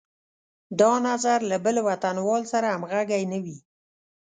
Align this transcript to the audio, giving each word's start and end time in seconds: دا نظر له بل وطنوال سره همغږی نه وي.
دا 0.79 0.91
نظر 1.07 1.39
له 1.49 1.57
بل 1.65 1.75
وطنوال 1.87 2.43
سره 2.51 2.67
همغږی 2.75 3.23
نه 3.31 3.39
وي. 3.43 3.57